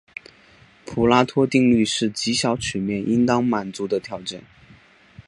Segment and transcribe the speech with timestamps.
[0.83, 4.41] 普拉托定律是极小曲面应当满足的条件。